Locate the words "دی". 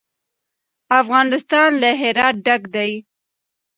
2.75-2.91